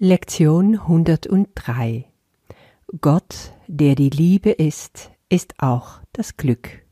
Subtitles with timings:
[0.00, 2.04] Lektion 103
[3.00, 6.82] Gott, der die Liebe ist, ist auch das Glück.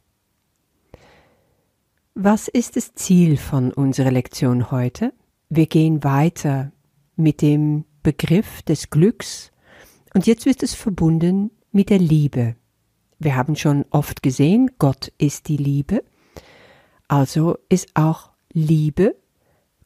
[2.14, 5.12] Was ist das Ziel von unserer Lektion heute?
[5.48, 6.70] Wir gehen weiter
[7.16, 9.50] mit dem Begriff des Glücks
[10.14, 12.54] und jetzt wird es verbunden mit der Liebe.
[13.18, 16.04] Wir haben schon oft gesehen, Gott ist die Liebe,
[17.08, 19.16] also ist auch Liebe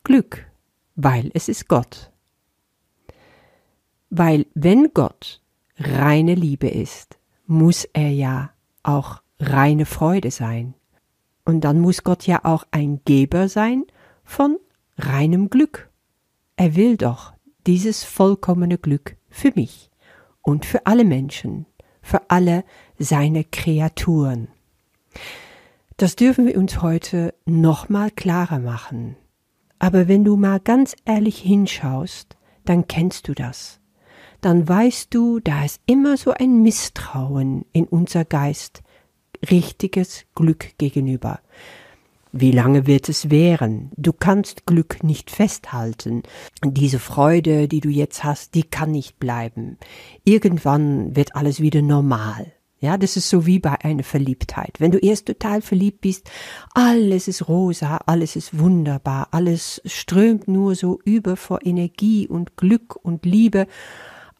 [0.04, 0.44] Glück,
[0.96, 2.10] weil es ist Gott.
[4.18, 5.42] Weil wenn Gott
[5.78, 8.50] reine Liebe ist, muss er ja
[8.82, 10.72] auch reine Freude sein.
[11.44, 13.84] Und dann muss Gott ja auch ein Geber sein
[14.24, 14.56] von
[14.96, 15.90] reinem Glück.
[16.56, 17.34] Er will doch
[17.66, 19.90] dieses vollkommene Glück für mich
[20.40, 21.66] und für alle Menschen,
[22.00, 22.64] für alle
[22.98, 24.48] seine Kreaturen.
[25.98, 29.16] Das dürfen wir uns heute nochmal klarer machen.
[29.78, 33.78] Aber wenn du mal ganz ehrlich hinschaust, dann kennst du das
[34.46, 38.84] dann weißt du, da ist immer so ein Misstrauen in unser Geist
[39.50, 41.40] richtiges Glück gegenüber.
[42.30, 43.90] Wie lange wird es währen?
[43.96, 46.22] Du kannst Glück nicht festhalten.
[46.64, 49.78] Diese Freude, die du jetzt hast, die kann nicht bleiben.
[50.22, 52.52] Irgendwann wird alles wieder normal.
[52.78, 54.76] Ja, das ist so wie bei einer Verliebtheit.
[54.78, 56.30] Wenn du erst total verliebt bist,
[56.72, 62.94] alles ist rosa, alles ist wunderbar, alles strömt nur so über vor Energie und Glück
[62.94, 63.66] und Liebe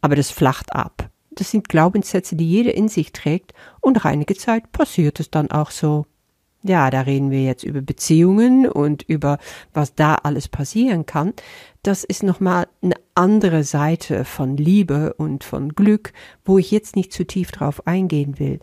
[0.00, 1.10] aber das flacht ab.
[1.30, 5.50] Das sind Glaubenssätze, die jeder in sich trägt, und nach einiger Zeit passiert es dann
[5.50, 6.06] auch so.
[6.62, 9.38] Ja, da reden wir jetzt über Beziehungen und über
[9.72, 11.32] was da alles passieren kann.
[11.82, 16.12] Das ist nochmal eine andere Seite von Liebe und von Glück,
[16.44, 18.58] wo ich jetzt nicht zu tief drauf eingehen will.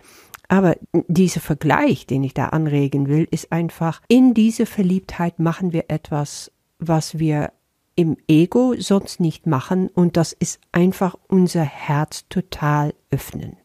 [0.49, 0.75] Aber
[1.07, 6.51] dieser Vergleich, den ich da anregen will, ist einfach, in diese Verliebtheit machen wir etwas,
[6.79, 7.53] was wir
[7.95, 13.57] im Ego sonst nicht machen und das ist einfach unser Herz total öffnen.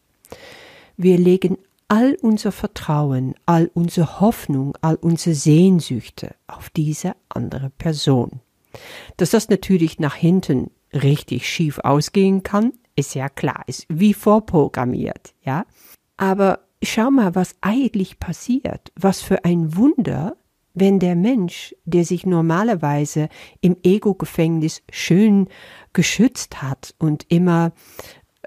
[0.97, 8.41] Wir legen all unser Vertrauen, all unsere Hoffnung, all unsere Sehnsüchte auf diese andere Person.
[9.17, 15.33] Dass das natürlich nach hinten richtig schief ausgehen kann, ist ja klar, ist wie vorprogrammiert,
[15.41, 15.65] ja.
[16.17, 20.35] Aber schau mal, was eigentlich passiert, was für ein Wunder,
[20.79, 23.29] wenn der Mensch, der sich normalerweise
[23.61, 25.47] im Ego-Gefängnis schön
[25.93, 27.71] geschützt hat und immer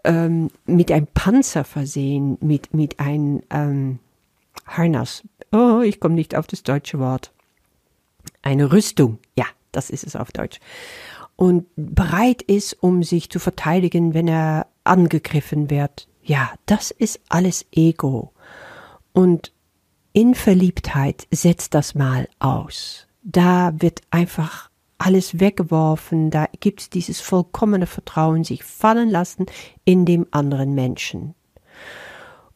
[0.05, 3.99] ähm, mit einem Panzer versehen, mit, mit einem ähm,
[4.67, 5.23] Harnass,
[5.53, 7.33] oh, ich komme nicht auf das deutsche Wort,
[8.43, 10.59] eine Rüstung, ja, das ist es auf Deutsch,
[11.37, 16.09] und bereit ist, um sich zu verteidigen, wenn er angegriffen wird.
[16.23, 18.33] Ja, das ist alles Ego.
[19.13, 19.53] Und
[20.13, 23.07] in Verliebtheit setzt das mal aus.
[23.23, 29.47] Da wird einfach alles weggeworfen, da gibt's dieses vollkommene Vertrauen, sich fallen lassen
[29.85, 31.35] in dem anderen Menschen.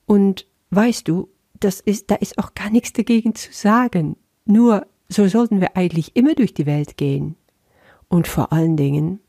[0.06, 1.28] Und weißt du,
[1.58, 4.16] das ist, da ist auch gar nichts dagegen zu sagen.
[4.44, 7.36] Nur, so sollten wir eigentlich immer durch die Welt gehen.
[8.08, 9.20] Und vor allen Dingen,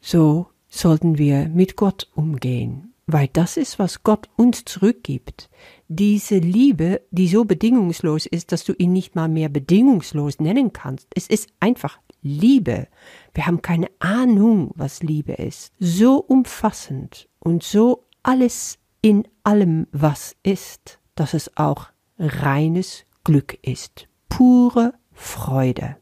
[0.00, 5.50] so sollten wir mit Gott umgehen weil das ist, was Gott uns zurückgibt.
[5.88, 11.08] Diese Liebe, die so bedingungslos ist, dass du ihn nicht mal mehr bedingungslos nennen kannst.
[11.14, 12.88] Es ist einfach Liebe.
[13.34, 15.72] Wir haben keine Ahnung, was Liebe ist.
[15.78, 21.88] So umfassend und so alles in allem, was ist, dass es auch
[22.18, 24.08] reines Glück ist.
[24.28, 25.96] Pure Freude.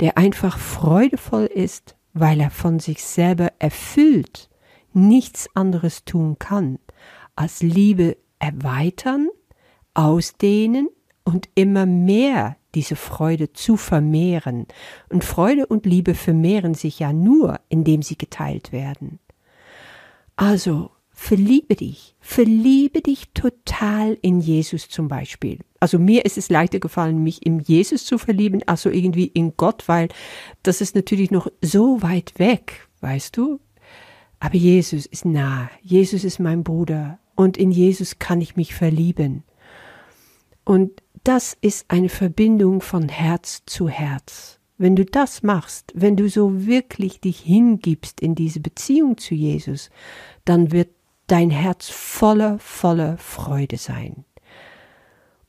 [0.00, 4.50] Der einfach freudevoll ist, weil er von sich selber erfüllt
[4.94, 6.78] nichts anderes tun kann,
[7.36, 9.28] als Liebe erweitern,
[9.94, 10.88] ausdehnen
[11.24, 14.66] und immer mehr diese Freude zu vermehren.
[15.08, 19.20] Und Freude und Liebe vermehren sich ja nur, indem sie geteilt werden.
[20.36, 25.60] Also, verliebe dich, verliebe dich total in Jesus zum Beispiel.
[25.78, 29.84] Also mir ist es leichter gefallen, mich in Jesus zu verlieben, also irgendwie in Gott,
[29.86, 30.08] weil
[30.62, 33.60] das ist natürlich noch so weit weg, weißt du?
[34.44, 35.70] Aber Jesus ist nah.
[35.80, 37.18] Jesus ist mein Bruder.
[37.34, 39.42] Und in Jesus kann ich mich verlieben.
[40.64, 44.60] Und das ist eine Verbindung von Herz zu Herz.
[44.76, 49.88] Wenn du das machst, wenn du so wirklich dich hingibst in diese Beziehung zu Jesus,
[50.44, 50.90] dann wird
[51.26, 54.26] dein Herz voller, voller Freude sein.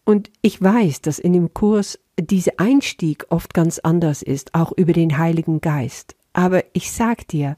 [0.05, 4.93] Und ich weiß, dass in dem Kurs dieser Einstieg oft ganz anders ist, auch über
[4.93, 6.15] den Heiligen Geist.
[6.31, 7.57] Aber ich sag dir,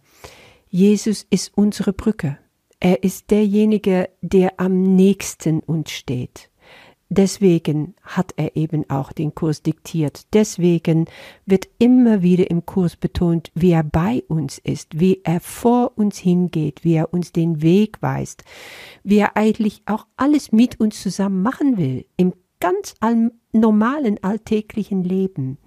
[0.69, 2.37] Jesus ist unsere Brücke.
[2.79, 6.49] Er ist derjenige, der am nächsten uns steht.
[7.09, 10.33] deswegen hat er eben auch den Kurs diktiert.
[10.33, 11.05] Deswegen
[11.45, 16.17] wird immer wieder im Kurs betont, wie er bei uns ist, wie er vor uns
[16.17, 18.43] hingeht, wie er uns den Weg weist,
[19.03, 22.95] wie er eigentlich auch alles mit uns zusammen machen will, im ganz
[23.53, 25.57] normalen alltäglichen Leben.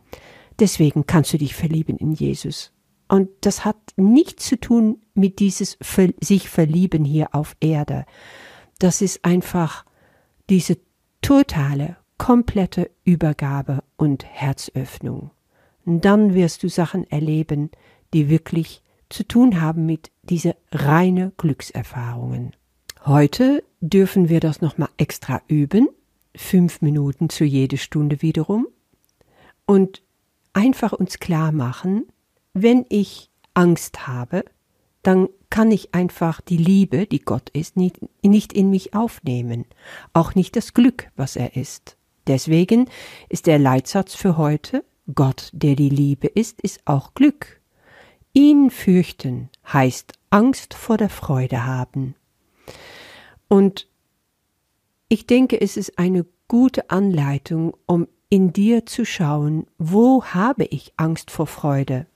[0.58, 2.73] Deswegen kannst du dich verlieben in Jesus.
[3.10, 5.76] Und das hat nichts zu tun mit dieses
[6.20, 8.06] sich verlieben hier auf Erde.
[8.78, 9.84] Das ist einfach
[10.48, 10.78] diese
[11.20, 15.32] totale, komplette Übergabe und Herzöffnung.
[15.84, 17.70] Und dann wirst du Sachen erleben,
[18.14, 22.54] die wirklich zu tun haben mit diese reine Glückserfahrungen.
[23.04, 25.88] Heute dürfen wir das nochmal extra üben,
[26.36, 28.68] fünf Minuten zu jede Stunde wiederum,
[29.66, 30.00] und
[30.52, 32.04] einfach uns klar machen,
[32.55, 34.44] wenn ich Angst habe,
[35.02, 39.64] dann kann ich einfach die Liebe, die Gott ist, nicht, nicht in mich aufnehmen,
[40.12, 41.97] auch nicht das Glück, was er ist.
[42.26, 42.88] Deswegen
[43.29, 47.61] ist der Leitsatz für heute Gott, der die Liebe ist, ist auch Glück.
[48.32, 52.14] Ihn fürchten heißt Angst vor der Freude haben.
[53.49, 53.88] Und
[55.08, 60.93] ich denke, es ist eine gute Anleitung, um in dir zu schauen, wo habe ich
[60.97, 62.06] Angst vor Freude?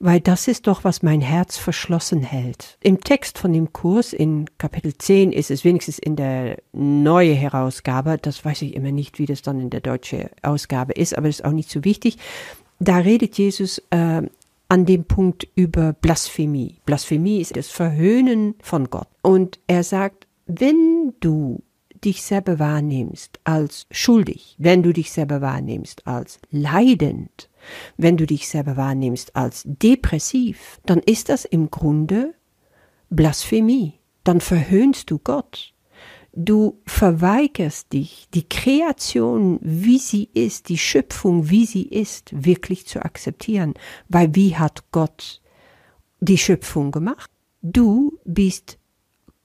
[0.00, 2.78] Weil das ist doch, was mein Herz verschlossen hält.
[2.80, 8.16] Im Text von dem Kurs in Kapitel 10 ist es wenigstens in der neue Herausgabe,
[8.20, 11.40] das weiß ich immer nicht, wie das dann in der deutsche Ausgabe ist, aber das
[11.40, 12.16] ist auch nicht so wichtig.
[12.78, 14.22] Da redet Jesus äh,
[14.70, 16.78] an dem Punkt über Blasphemie.
[16.86, 19.08] Blasphemie ist das Verhöhnen von Gott.
[19.20, 21.62] Und er sagt, wenn du
[22.02, 27.49] dich selber wahrnimmst als schuldig, wenn du dich selber wahrnimmst als leidend,
[27.96, 32.34] wenn du dich selber wahrnimmst als depressiv, dann ist das im Grunde
[33.10, 33.94] Blasphemie.
[34.24, 35.74] Dann verhöhnst du Gott.
[36.32, 43.04] Du verweigerst dich, die Kreation, wie sie ist, die Schöpfung, wie sie ist, wirklich zu
[43.04, 43.74] akzeptieren.
[44.08, 45.42] Weil wie hat Gott
[46.20, 47.30] die Schöpfung gemacht?
[47.62, 48.78] Du bist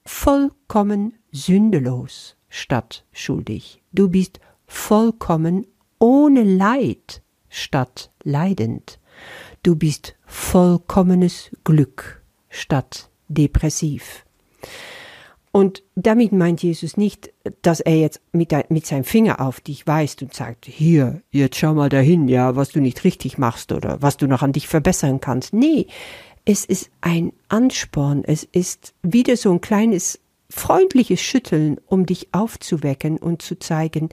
[0.04, 3.82] vollkommen sündelos statt schuldig.
[3.92, 5.66] Du bist vollkommen
[5.98, 7.22] ohne Leid
[7.56, 8.98] statt leidend.
[9.62, 14.24] Du bist vollkommenes Glück statt depressiv.
[15.52, 17.32] Und damit meint Jesus nicht,
[17.62, 21.72] dass er jetzt mit, mit seinem Finger auf dich weist und sagt, hier, jetzt schau
[21.72, 25.18] mal dahin, ja, was du nicht richtig machst oder was du noch an dich verbessern
[25.20, 25.54] kannst.
[25.54, 25.86] Nee,
[26.44, 30.20] es ist ein Ansporn, es ist wieder so ein kleines
[30.50, 34.10] freundliches Schütteln, um dich aufzuwecken und zu zeigen,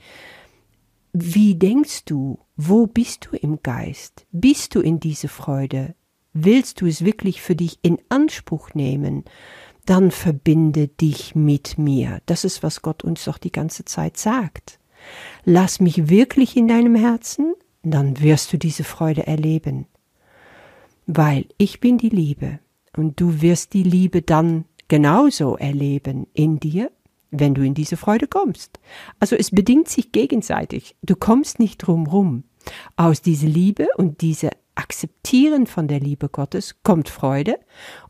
[1.13, 2.39] wie denkst du?
[2.55, 4.25] Wo bist du im Geist?
[4.31, 5.93] Bist du in diese Freude?
[6.33, 9.23] Willst du es wirklich für dich in Anspruch nehmen?
[9.85, 12.21] Dann verbinde dich mit mir.
[12.25, 14.79] Das ist, was Gott uns doch die ganze Zeit sagt.
[15.45, 19.85] Lass mich wirklich in deinem Herzen, dann wirst du diese Freude erleben.
[21.05, 22.59] Weil ich bin die Liebe
[22.97, 26.91] und du wirst die Liebe dann genauso erleben in dir
[27.33, 28.79] wenn du in diese Freude kommst.
[29.19, 30.95] Also es bedingt sich gegenseitig.
[31.01, 32.43] Du kommst nicht drum rum.
[32.95, 37.59] Aus dieser Liebe und diese Akzeptieren von der Liebe Gottes kommt Freude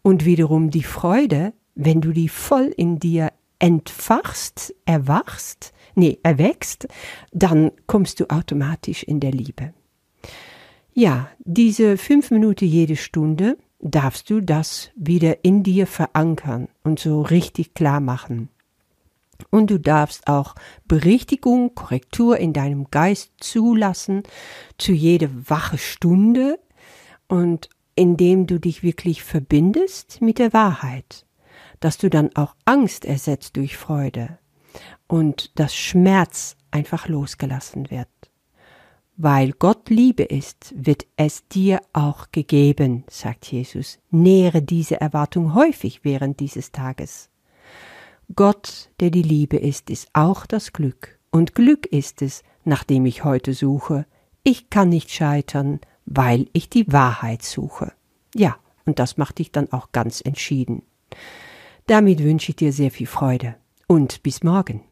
[0.01, 6.87] und wiederum die Freude, wenn du die voll in dir entfachst, erwachst, nee, erwächst,
[7.31, 9.73] dann kommst du automatisch in der Liebe.
[10.93, 17.21] Ja, diese fünf Minuten jede Stunde darfst du das wieder in dir verankern und so
[17.21, 18.49] richtig klar machen.
[19.49, 24.23] Und du darfst auch Berichtigung, Korrektur in deinem Geist zulassen
[24.77, 26.59] zu jeder wache Stunde
[27.27, 31.25] und indem du dich wirklich verbindest mit der Wahrheit,
[31.79, 34.39] dass du dann auch Angst ersetzt durch Freude
[35.07, 38.07] und das Schmerz einfach losgelassen wird.
[39.15, 43.99] Weil Gott Liebe ist, wird es dir auch gegeben, sagt Jesus.
[44.09, 47.29] Nähere diese Erwartung häufig während dieses Tages.
[48.35, 51.19] Gott, der die Liebe ist, ist auch das Glück.
[51.31, 54.05] Und Glück ist es, nach dem ich heute suche.
[54.43, 57.93] Ich kann nicht scheitern, weil ich die Wahrheit suche.
[58.35, 60.83] Ja, und das macht dich dann auch ganz entschieden.
[61.87, 63.55] Damit wünsche ich dir sehr viel Freude
[63.87, 64.83] und bis morgen.